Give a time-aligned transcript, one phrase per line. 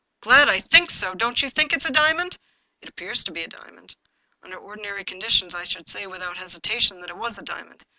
[0.21, 1.13] Glad I think so!
[1.13, 2.39] Don't you think that it's a diamond?""
[2.81, 3.95] It appears to be a diamond.
[4.41, 7.85] Under ordinary conditions I should say, without hesitation, that it was a diamond.